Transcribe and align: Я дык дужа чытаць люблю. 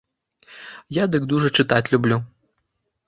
Я 1.01 1.05
дык 1.15 1.29
дужа 1.33 1.49
чытаць 1.61 1.85
люблю. 1.97 2.17